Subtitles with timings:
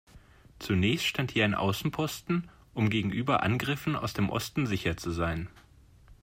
[0.57, 5.47] Zunächst stand hier ein Außenposten, um gegenüber Angriffen aus dem Osten sicher zu sein.